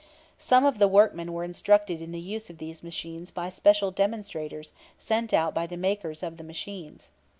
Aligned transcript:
Some 0.39 0.65
of 0.65 0.79
the 0.79 0.87
workmen 0.87 1.31
were 1.31 1.43
instructed 1.43 2.01
in 2.01 2.11
the 2.11 2.19
use 2.19 2.49
of 2.49 2.57
these 2.57 2.81
machines 2.81 3.29
by 3.29 3.49
special 3.49 3.91
demonstrators 3.91 4.73
sent 4.97 5.31
out 5.31 5.53
by 5.53 5.67
the 5.67 5.77
makers 5.77 6.23
of 6.23 6.37
the 6.37 6.43
machines. 6.43 7.11